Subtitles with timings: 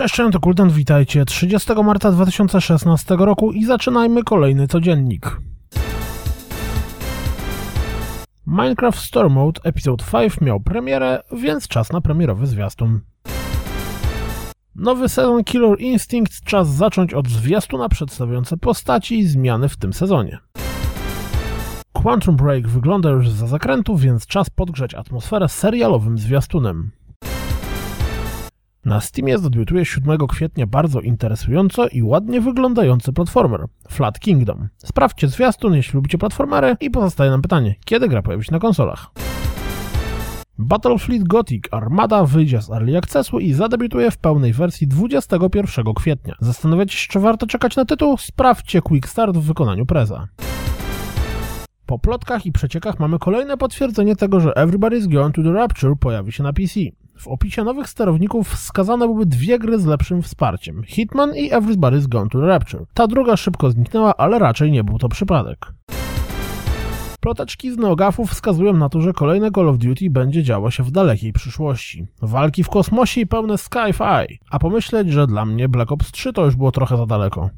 [0.00, 5.40] Cześć, to Kultan, witajcie 30 marca 2016 roku i zaczynajmy kolejny codziennik.
[8.46, 13.00] Minecraft Storm Mode Episode 5 miał premierę, więc czas na premierowy zwiastun.
[14.74, 20.38] Nowy sezon Killer Instinct czas zacząć od zwiastuna przedstawiające postaci i zmiany w tym sezonie.
[21.92, 26.90] Quantum Break wygląda już za zakrętu, więc czas podgrzać atmosferę serialowym zwiastunem.
[28.84, 34.68] Na Steamie zadebiutuje 7 kwietnia bardzo interesująco i ładnie wyglądający platformer Flat Kingdom.
[34.76, 39.10] Sprawdźcie zwiastun, jeśli lubicie platformery i pozostaje nam pytanie, kiedy gra pojawi się na konsolach.
[40.58, 46.34] Battlefleet Gothic Armada wyjdzie z Early Accessu i zadebiutuje w pełnej wersji 21 kwietnia.
[46.40, 48.16] Zastanawiacie się, czy warto czekać na tytuł?
[48.16, 50.28] Sprawdźcie Quick Start w wykonaniu Preza.
[51.86, 56.32] Po plotkach i przeciekach mamy kolejne potwierdzenie tego, że Everybody's Going to the Rapture pojawi
[56.32, 56.80] się na PC.
[57.20, 62.30] W opisie nowych sterowników wskazane były dwie gry z lepszym wsparciem: Hitman i Everybody's Gone
[62.30, 62.84] to Rapture.
[62.94, 65.72] Ta druga szybko zniknęła, ale raczej nie był to przypadek.
[67.20, 70.90] Ploteczki z neogafów wskazują na to, że kolejne Call of Duty będzie działo się w
[70.90, 72.06] dalekiej przyszłości.
[72.22, 74.38] Walki w kosmosie i pełne sci-fi.
[74.50, 77.50] A pomyśleć, że dla mnie Black Ops 3 to już było trochę za daleko.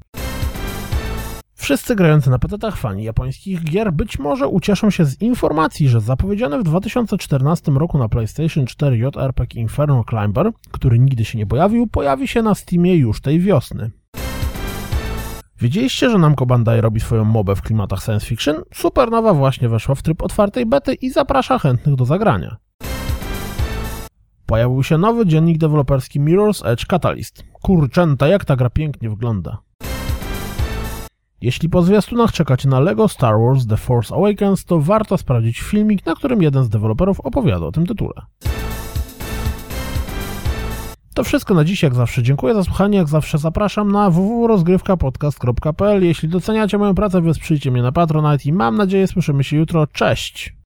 [1.62, 6.58] Wszyscy grający na PC-tach fani japońskich gier być może ucieszą się z informacji, że zapowiedziany
[6.58, 12.28] w 2014 roku na PlayStation 4 JRPG Inferno Climber, który nigdy się nie pojawił, pojawi
[12.28, 13.90] się na Steamie już tej wiosny.
[15.60, 18.56] Wiedzieliście, że Namco Bandai robi swoją mobę w klimatach science fiction?
[18.74, 22.56] Supernowa właśnie weszła w tryb otwartej bety i zaprasza chętnych do zagrania.
[24.46, 27.44] Pojawił się nowy dziennik deweloperski Mirror's Edge Catalyst.
[27.52, 29.58] Kurczęta, jak ta gra pięknie wygląda.
[31.42, 36.06] Jeśli po zwiastunach czekacie na LEGO Star Wars The Force Awakens, to warto sprawdzić filmik,
[36.06, 38.14] na którym jeden z deweloperów opowiada o tym tytule.
[41.14, 42.22] To wszystko na dziś, jak zawsze.
[42.22, 46.04] Dziękuję za słuchanie, jak zawsze zapraszam na www.rozgrywkapodcast.pl.
[46.04, 49.86] Jeśli doceniacie moją pracę, wesprzyjcie mnie na Patronite i mam nadzieję słyszymy się jutro.
[49.86, 50.54] Cześć!